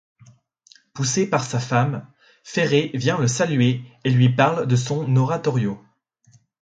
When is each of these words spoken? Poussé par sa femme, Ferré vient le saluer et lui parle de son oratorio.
Poussé 0.93 1.29
par 1.29 1.43
sa 1.45 1.59
femme, 1.59 2.11
Ferré 2.43 2.89
vient 2.95 3.19
le 3.19 3.27
saluer 3.27 3.81
et 4.03 4.09
lui 4.09 4.29
parle 4.35 4.65
de 4.65 4.75
son 4.75 5.15
oratorio. 5.15 5.79